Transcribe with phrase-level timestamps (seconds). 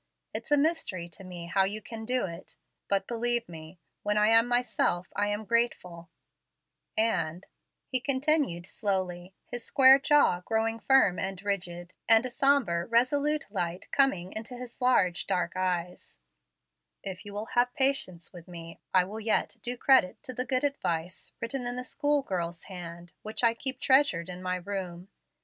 [0.33, 2.57] It's a mystery to me how you can do it.
[2.87, 6.09] But believe me, when I am myself, I am grateful;
[6.97, 7.45] and,"
[7.85, 13.91] he continued slowly, his square jaw growing firm and rigid, and a sombre, resolute light
[13.91, 16.17] coming into his large dark eyes,
[17.03, 20.63] "if you will have patience with me, I will yet do credit to the good
[20.63, 25.09] advice, written in a school girl's hand, which I keep treasured in my room.